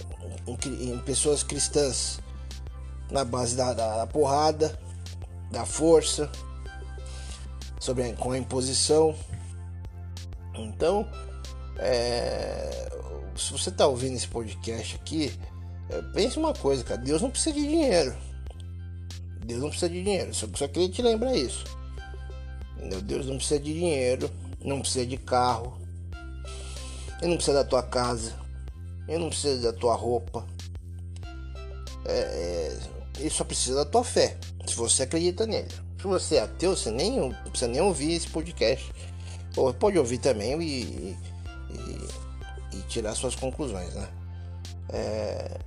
em, 0.46 0.92
em, 0.92 0.98
pessoas 1.00 1.42
cristãs 1.42 2.20
na 3.12 3.24
base 3.24 3.56
da, 3.56 3.72
da, 3.72 4.06
porrada, 4.06 4.76
da 5.50 5.64
força, 5.64 6.30
sobre 7.78 8.04
a, 8.04 8.14
com 8.14 8.32
a 8.32 8.38
imposição. 8.38 9.14
Então, 10.54 11.06
é, 11.78 12.90
se 13.36 13.52
você 13.52 13.68
está 13.68 13.86
ouvindo 13.86 14.16
esse 14.16 14.26
podcast 14.26 14.96
aqui, 14.96 15.32
é, 15.90 16.02
pense 16.12 16.38
uma 16.38 16.54
coisa, 16.54 16.82
cara. 16.82 17.00
Deus 17.00 17.22
não 17.22 17.30
precisa 17.30 17.54
de 17.54 17.62
dinheiro. 17.62 18.16
Deus 19.44 19.60
não 19.60 19.68
precisa 19.68 19.90
de 19.90 20.02
dinheiro. 20.02 20.34
Só, 20.34 20.46
só 20.54 20.66
queria 20.66 20.88
te 20.88 21.02
lembrar 21.02 21.36
isso. 21.36 21.64
Entendeu? 22.76 23.00
Deus 23.02 23.26
não 23.26 23.36
precisa 23.36 23.60
de 23.60 23.72
dinheiro, 23.72 24.30
não 24.64 24.80
precisa 24.80 25.06
de 25.06 25.16
carro, 25.16 25.82
ele 27.22 27.30
não 27.30 27.36
precisa 27.36 27.62
da 27.62 27.64
tua 27.64 27.84
casa. 27.84 28.32
Ele 29.06 29.18
não 29.18 29.28
precisa 29.28 29.72
da 29.72 29.78
tua 29.78 29.94
roupa. 29.94 30.44
É, 32.04 32.18
é, 32.18 32.78
ele 33.22 33.30
só 33.30 33.44
precisa 33.44 33.76
da 33.76 33.84
tua 33.84 34.04
fé. 34.04 34.36
Se 34.66 34.74
você 34.74 35.04
acredita 35.04 35.46
nele. 35.46 35.68
Se 36.00 36.06
você 36.06 36.36
é 36.36 36.40
ateu, 36.42 36.76
você 36.76 36.90
nem 36.90 37.32
precisa 37.48 37.70
nem 37.70 37.80
ouvir 37.80 38.12
esse 38.12 38.28
podcast. 38.28 38.92
Ou 39.56 39.72
pode 39.72 39.98
ouvir 39.98 40.18
também 40.18 40.60
e, 40.62 41.16
e, 41.70 42.76
e 42.76 42.82
tirar 42.88 43.14
suas 43.14 43.34
conclusões, 43.34 43.94
né? 43.94 44.08
É, 44.88 45.58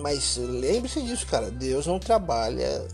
mas 0.00 0.36
lembre-se 0.36 1.02
disso, 1.02 1.26
cara. 1.26 1.50
Deus 1.50 1.86
não 1.86 1.98
trabalha 1.98 2.86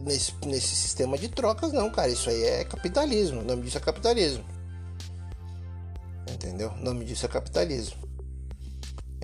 nesse, 0.00 0.32
nesse 0.44 0.74
sistema 0.74 1.18
de 1.18 1.28
trocas, 1.28 1.72
não, 1.72 1.90
cara. 1.90 2.08
Isso 2.08 2.30
aí 2.30 2.42
é 2.42 2.64
capitalismo. 2.64 3.40
O 3.40 3.44
nome 3.44 3.62
disso 3.62 3.78
é 3.78 3.80
capitalismo 3.80 4.44
entendeu? 6.32 6.70
O 6.70 6.84
nome 6.84 7.04
disso 7.04 7.26
é 7.26 7.28
capitalismo. 7.28 8.05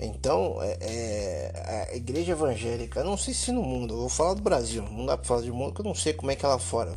Então, 0.05 0.61
é, 0.61 0.77
é, 0.81 1.87
a 1.91 1.95
igreja 1.95 2.33
evangélica, 2.33 3.05
não 3.05 3.15
sei 3.15 3.33
se 3.33 3.53
no 3.53 3.63
mundo, 3.63 3.93
eu 3.93 3.99
vou 3.99 4.09
falar 4.09 4.33
do 4.33 4.41
Brasil, 4.41 4.83
não 4.83 5.05
dá 5.05 5.17
pra 5.17 5.25
falar 5.25 5.43
de 5.43 5.51
mundo, 5.51 5.67
porque 5.67 5.81
eu 5.81 5.85
não 5.85 5.95
sei 5.95 6.11
como 6.11 6.29
é 6.29 6.35
que 6.35 6.45
é 6.45 6.49
lá 6.49 6.59
fora, 6.59 6.93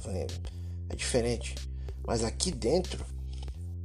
é 0.90 0.96
diferente. 0.96 1.54
Mas 2.04 2.24
aqui 2.24 2.50
dentro, 2.50 3.04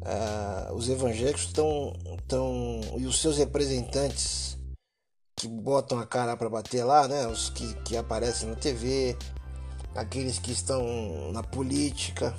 uh, 0.02 0.74
os 0.74 0.90
evangélicos 0.90 1.44
estão, 1.44 1.94
estão, 2.18 2.82
e 2.98 3.06
os 3.06 3.22
seus 3.22 3.38
representantes 3.38 4.58
que 5.36 5.48
botam 5.48 6.00
a 6.00 6.06
cara 6.06 6.36
para 6.36 6.50
bater 6.50 6.84
lá, 6.84 7.08
né? 7.08 7.28
Os 7.28 7.52
que, 7.52 7.76
que 7.84 7.96
aparecem 7.96 8.50
na 8.50 8.56
TV, 8.56 9.16
aqueles 9.96 10.40
que 10.40 10.52
estão 10.52 11.32
na 11.32 11.44
política, 11.44 12.36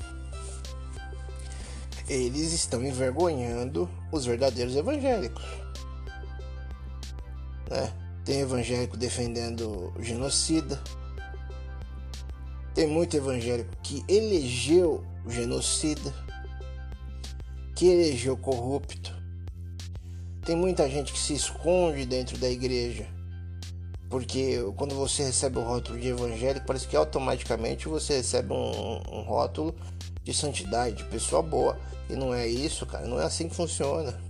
eles 2.09 2.53
estão 2.53 2.85
envergonhando 2.85 3.89
os 4.11 4.25
verdadeiros 4.25 4.75
evangélicos. 4.75 5.62
Né? 7.73 7.91
Tem 8.23 8.41
evangélico 8.41 8.99
defendendo 8.99 9.93
o 9.97 10.03
genocida. 10.03 10.79
Tem 12.75 12.87
muito 12.87 13.17
evangélico 13.17 13.75
que 13.83 14.05
elegeu 14.07 15.05
o 15.25 15.31
genocida, 15.31 16.13
que 17.75 17.87
elegeu 17.87 18.37
corrupto. 18.37 19.15
Tem 20.45 20.55
muita 20.55 20.89
gente 20.89 21.13
que 21.13 21.19
se 21.19 21.35
esconde 21.35 22.05
dentro 22.05 22.37
da 22.37 22.49
igreja, 22.49 23.07
porque 24.11 24.59
quando 24.77 24.95
você 24.95 25.25
recebe 25.25 25.59
o 25.59 25.63
rótulo 25.63 25.99
de 25.99 26.09
evangélico, 26.09 26.67
parece 26.67 26.87
que 26.87 26.97
automaticamente 26.97 27.89
você 27.89 28.17
recebe 28.19 28.53
um, 28.53 29.03
um 29.11 29.23
rótulo 29.23 29.75
de 30.23 30.35
santidade, 30.35 30.97
de 30.97 31.05
pessoa 31.05 31.43
boa. 31.43 31.79
E 32.11 32.15
não 32.15 32.35
é 32.35 32.47
isso, 32.47 32.85
cara. 32.85 33.07
Não 33.07 33.21
é 33.21 33.25
assim 33.25 33.49
que 33.49 33.55
funciona. 33.55 34.21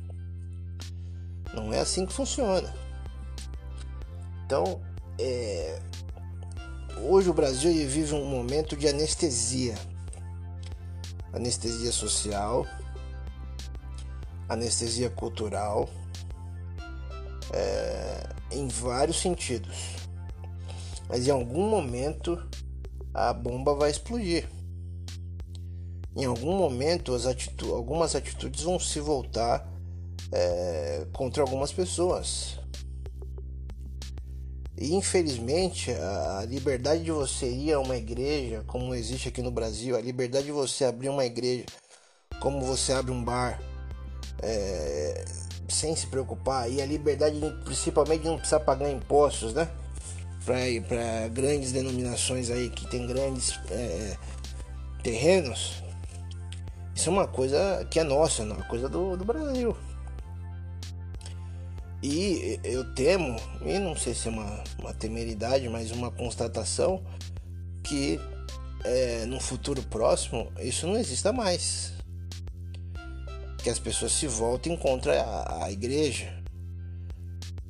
Não 1.54 1.72
é 1.72 1.80
assim 1.80 2.06
que 2.06 2.12
funciona. 2.12 2.72
Então, 4.52 4.82
é, 5.18 5.80
hoje 7.09 7.30
o 7.30 7.32
Brasil 7.32 7.73
vive 7.73 8.12
um 8.12 8.26
momento 8.26 8.76
de 8.76 8.87
anestesia. 8.87 9.75
Anestesia 11.32 11.90
social, 11.90 12.66
anestesia 14.47 15.09
cultural, 15.09 15.88
é, 17.50 18.28
em 18.50 18.68
vários 18.68 19.23
sentidos. 19.23 19.97
Mas 21.09 21.26
em 21.26 21.30
algum 21.30 21.66
momento 21.71 22.47
a 23.14 23.32
bomba 23.32 23.75
vai 23.75 23.90
explodir. 23.90 24.47
Em 26.14 26.26
algum 26.26 26.59
momento 26.59 27.14
as 27.14 27.25
atitu 27.25 27.73
algumas 27.73 28.14
atitudes 28.14 28.64
vão 28.64 28.78
se 28.78 29.00
voltar 29.00 29.66
é, 30.30 31.06
contra 31.11 31.42
algumas 31.42 31.73
pessoas. 31.73 32.61
E 34.83 34.97
infelizmente 34.97 35.93
a 35.93 36.45
liberdade 36.45 37.05
de 37.05 37.12
você 37.12 37.49
ir 37.49 37.73
a 37.73 37.79
uma 37.79 37.97
igreja, 37.97 38.65
como 38.67 38.97
existe 38.97 39.29
aqui 39.29 39.41
no 39.41 39.53
Brasil, 39.53 39.97
a 39.97 40.01
liberdade 40.01 40.47
de 40.47 40.51
você 40.51 40.85
abrir 40.85 41.09
uma 41.09 41.25
igreja, 41.25 41.65
como 42.41 42.61
você 42.62 42.93
abre 42.93 43.12
um 43.12 43.23
bar, 43.23 43.62
é, 44.43 45.25
sem 45.69 45.95
se 45.95 46.09
preocupar, 46.09 46.69
e 46.69 46.83
a 46.83 46.87
liberdade 46.87 47.39
principalmente 47.65 48.23
de 48.23 48.29
não 48.29 48.39
precisar 48.39 48.59
pagar 48.59 48.91
impostos, 48.91 49.55
né? 49.55 49.69
Para 50.45 51.29
grandes 51.29 51.71
denominações 51.71 52.51
aí 52.51 52.69
que 52.69 52.85
tem 52.91 53.07
grandes 53.07 53.61
é, 53.71 54.17
terrenos, 55.01 55.81
isso 56.93 57.09
é 57.09 57.12
uma 57.12 57.29
coisa 57.29 57.87
que 57.89 58.01
é 58.01 58.03
nossa, 58.03 58.45
não 58.45 58.57
é 58.57 58.59
uma 58.59 58.67
coisa 58.67 58.89
do, 58.89 59.17
do 59.17 59.25
Brasil. 59.25 59.77
E 62.02 62.59
eu 62.64 62.92
temo, 62.94 63.37
e 63.64 63.78
não 63.78 63.94
sei 63.94 64.12
se 64.12 64.26
é 64.26 64.30
uma, 64.30 64.64
uma 64.80 64.92
temeridade, 64.92 65.68
mas 65.68 65.92
uma 65.92 66.11
constatação, 66.11 67.00
que 67.85 68.18
é, 68.85 69.25
no 69.26 69.38
futuro 69.38 69.80
próximo 69.85 70.50
isso 70.61 70.87
não 70.87 70.97
exista 70.97 71.32
mais. 71.32 71.92
Que 73.62 73.71
as 73.71 73.78
pessoas 73.78 74.11
se 74.12 74.26
voltem 74.26 74.76
contra 74.76 75.23
a, 75.23 75.66
a 75.66 75.71
igreja. 75.71 76.42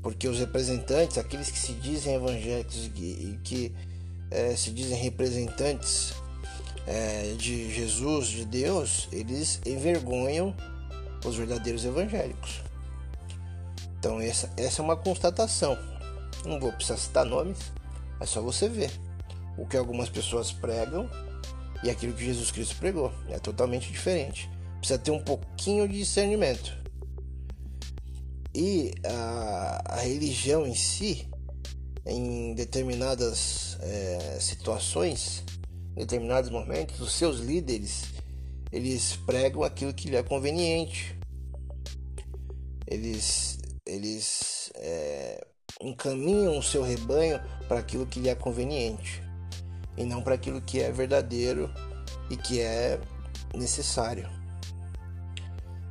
Porque 0.03 0.27
os 0.27 0.39
representantes, 0.39 1.19
aqueles 1.19 1.51
que 1.51 1.59
se 1.59 1.75
dizem 1.75 2.15
evangélicos 2.15 2.87
e 2.87 2.91
que, 2.91 3.39
que 3.45 3.75
é, 4.31 4.57
se 4.57 4.71
dizem 4.71 4.97
representantes 4.97 6.15
é, 6.87 7.35
de 7.37 7.71
Jesus, 7.71 8.29
de 8.29 8.47
Deus, 8.47 9.09
eles 9.13 9.61
envergonham 9.67 10.57
os 11.23 11.37
verdadeiros 11.37 11.85
evangélicos. 11.85 12.62
Então 14.03 14.21
essa, 14.21 14.51
essa 14.57 14.83
é 14.83 14.85
uma 14.85 14.97
constatação. 14.97 15.79
Não 16.45 16.59
vou 16.59 16.73
precisar 16.73 16.97
citar 16.97 17.25
nomes, 17.25 17.71
é 18.19 18.27
só 18.27 18.43
você 18.43 18.69
ver 18.69 18.91
o 19.57 19.65
que 19.65 19.77
algumas 19.77 20.11
pessoas 20.11 20.51
pregam 20.51 21.09
e 21.85 21.89
aquilo 21.89 22.13
que 22.13 22.25
Jesus 22.25 22.51
Cristo 22.51 22.75
pregou. 22.81 23.13
É 23.29 23.39
totalmente 23.39 23.93
diferente. 23.93 24.51
Precisa 24.79 24.99
ter 24.99 25.13
um 25.13 25.23
pouquinho 25.23 25.87
de 25.87 25.99
discernimento. 25.99 26.77
E 28.53 28.93
a, 29.07 29.83
a 29.85 30.01
religião 30.01 30.67
em 30.67 30.75
si, 30.75 31.31
em 32.05 32.57
determinadas 32.57 33.79
é, 33.83 34.39
situações, 34.41 35.45
em 35.95 36.01
determinados 36.01 36.51
momentos, 36.51 37.01
os 37.01 37.13
seus 37.13 37.39
líderes 37.39 38.07
eles 38.73 39.15
pregam 39.25 39.63
aquilo 39.63 39.95
que 39.95 40.11
lhe 40.11 40.17
é 40.17 40.25
conveniente. 40.25 41.17
Eles 42.85 43.62
eles 43.87 44.73
é, 44.77 45.45
encaminham 45.81 46.59
o 46.59 46.63
seu 46.63 46.83
rebanho 46.83 47.41
para 47.69 47.81
aquilo 47.81 48.07
que 48.07 48.21
lhe 48.21 48.29
é 48.29 48.35
conveniente 48.35 49.23
e 49.97 50.05
não 50.05 50.23
para 50.23 50.35
aquilo 50.35 50.61
que 50.61 50.81
é 50.81 50.91
verdadeiro 50.91 51.71
e 52.31 52.37
que 52.37 52.61
é 52.61 53.01
necessário. 53.55 54.29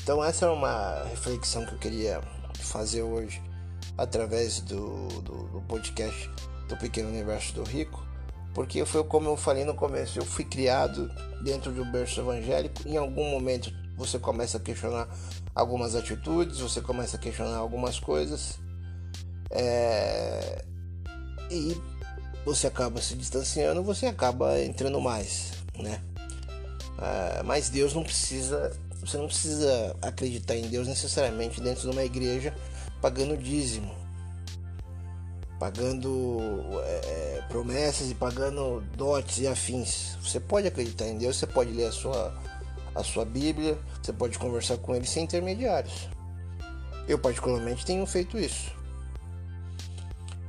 Então, 0.01 0.23
essa 0.23 0.45
é 0.45 0.49
uma 0.49 1.03
reflexão 1.03 1.65
que 1.65 1.73
eu 1.73 1.79
queria 1.79 2.21
fazer 2.59 3.03
hoje 3.03 3.41
através 3.97 4.59
do, 4.61 5.07
do, 5.21 5.47
do 5.49 5.61
podcast 5.67 6.29
do 6.67 6.77
Pequeno 6.77 7.09
Universo 7.09 7.53
do 7.53 7.63
Rico, 7.63 8.03
porque 8.53 8.83
foi 8.85 9.03
como 9.03 9.29
eu 9.29 9.37
falei 9.37 9.63
no 9.63 9.75
começo: 9.75 10.17
eu 10.17 10.25
fui 10.25 10.43
criado 10.43 11.07
dentro 11.43 11.71
do 11.71 11.85
berço 11.85 12.19
evangélico, 12.21 12.87
em 12.87 12.97
algum 12.97 13.29
momento 13.29 13.71
você 14.01 14.17
começa 14.17 14.57
a 14.57 14.59
questionar 14.59 15.07
algumas 15.53 15.95
atitudes, 15.95 16.59
você 16.59 16.81
começa 16.81 17.17
a 17.17 17.19
questionar 17.19 17.57
algumas 17.57 17.99
coisas 17.99 18.59
é, 19.51 20.63
e 21.49 21.79
você 22.45 22.67
acaba 22.67 23.01
se 23.01 23.15
distanciando, 23.15 23.83
você 23.83 24.07
acaba 24.07 24.59
entrando 24.59 24.99
mais, 24.99 25.51
né? 25.77 26.01
É, 26.99 27.43
mas 27.43 27.69
Deus 27.69 27.93
não 27.93 28.03
precisa, 28.03 28.75
você 28.99 29.17
não 29.17 29.27
precisa 29.27 29.95
acreditar 30.01 30.55
em 30.55 30.67
Deus 30.67 30.87
necessariamente 30.87 31.61
dentro 31.61 31.83
de 31.83 31.89
uma 31.89 32.03
igreja 32.03 32.55
pagando 33.01 33.37
dízimo, 33.37 33.93
pagando 35.59 36.39
é, 36.83 37.43
promessas 37.49 38.09
e 38.09 38.15
pagando 38.15 38.81
dotes 38.95 39.39
e 39.39 39.47
afins. 39.47 40.17
Você 40.23 40.39
pode 40.39 40.67
acreditar 40.67 41.07
em 41.07 41.17
Deus, 41.17 41.37
você 41.37 41.47
pode 41.47 41.71
ler 41.71 41.85
a 41.85 41.91
sua 41.91 42.33
a 42.95 43.03
sua 43.03 43.25
Bíblia, 43.25 43.77
você 44.01 44.11
pode 44.11 44.37
conversar 44.37 44.77
com 44.77 44.95
ele 44.95 45.05
sem 45.05 45.23
intermediários. 45.23 46.09
Eu 47.07 47.17
particularmente 47.19 47.85
tenho 47.85 48.05
feito 48.05 48.37
isso. 48.37 48.71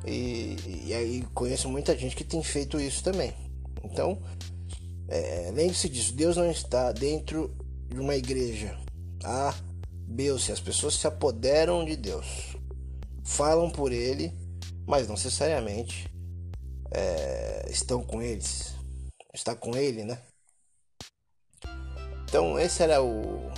E, 0.04 0.56
e 0.86 0.94
aí 0.94 1.24
conheço 1.34 1.68
muita 1.68 1.96
gente 1.96 2.16
que 2.16 2.24
tem 2.24 2.42
feito 2.42 2.80
isso 2.80 3.02
também. 3.02 3.32
Então, 3.84 4.20
é, 5.08 5.50
lembre-se 5.52 5.88
disso, 5.88 6.14
Deus 6.14 6.36
não 6.36 6.50
está 6.50 6.92
dentro 6.92 7.54
de 7.88 8.00
uma 8.00 8.16
igreja. 8.16 8.76
A, 9.24 9.54
B 10.06 10.32
ou 10.32 10.38
C. 10.38 10.52
As 10.52 10.60
pessoas 10.60 10.94
se 10.94 11.06
apoderam 11.06 11.84
de 11.84 11.96
Deus. 11.96 12.56
Falam 13.24 13.70
por 13.70 13.92
ele, 13.92 14.32
mas 14.86 15.06
não 15.06 15.14
necessariamente 15.14 16.10
é, 16.90 17.66
estão 17.70 18.02
com 18.02 18.20
eles. 18.20 18.74
Está 19.32 19.54
com 19.54 19.76
ele, 19.76 20.04
né? 20.04 20.18
Então 22.32 22.58
esse 22.58 22.82
era 22.82 23.02
o, 23.02 23.52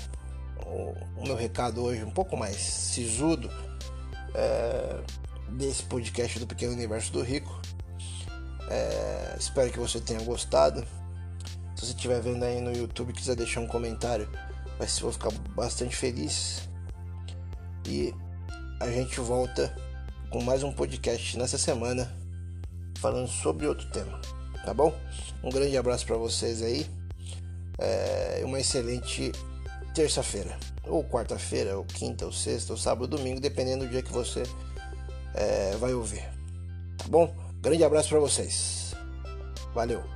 o, 0.66 0.94
o 1.18 1.22
meu 1.22 1.36
recado 1.36 1.80
hoje, 1.80 2.02
um 2.02 2.10
pouco 2.10 2.36
mais 2.36 2.56
sisudo 2.56 3.48
é, 4.34 5.00
desse 5.50 5.84
podcast 5.84 6.40
do 6.40 6.46
Pequeno 6.48 6.72
Universo 6.72 7.12
do 7.12 7.22
Rico. 7.22 7.62
É, 8.68 9.36
espero 9.38 9.70
que 9.70 9.78
você 9.78 10.00
tenha 10.00 10.20
gostado. 10.22 10.84
Se 11.76 11.86
você 11.86 11.92
estiver 11.92 12.20
vendo 12.20 12.42
aí 12.42 12.60
no 12.60 12.76
YouTube 12.76 13.12
quiser 13.12 13.36
deixar 13.36 13.60
um 13.60 13.68
comentário, 13.68 14.28
vai 14.76 14.88
vou 14.88 15.12
ficar 15.12 15.30
bastante 15.54 15.94
feliz. 15.94 16.68
E 17.86 18.12
a 18.80 18.88
gente 18.88 19.20
volta 19.20 19.72
com 20.30 20.42
mais 20.42 20.64
um 20.64 20.72
podcast 20.72 21.38
nessa 21.38 21.58
semana 21.58 22.12
falando 22.98 23.28
sobre 23.28 23.68
outro 23.68 23.88
tema, 23.92 24.20
tá 24.64 24.74
bom? 24.74 24.92
Um 25.44 25.50
grande 25.50 25.78
abraço 25.78 26.04
para 26.04 26.16
vocês 26.16 26.60
aí 26.60 27.03
é, 27.78 28.42
uma 28.44 28.60
excelente 28.60 29.32
terça-feira, 29.94 30.56
ou 30.86 31.04
quarta-feira, 31.04 31.76
ou 31.76 31.84
quinta, 31.84 32.26
ou 32.26 32.32
sexta, 32.32 32.72
ou 32.72 32.78
sábado, 32.78 33.02
ou 33.02 33.08
domingo, 33.08 33.40
dependendo 33.40 33.84
do 33.84 33.90
dia 33.90 34.02
que 34.02 34.12
você 34.12 34.42
é, 35.34 35.76
vai 35.76 35.94
ouvir. 35.94 36.24
Tá 36.98 37.04
bom? 37.08 37.34
Grande 37.60 37.84
abraço 37.84 38.08
para 38.08 38.18
vocês. 38.20 38.94
Valeu. 39.74 40.13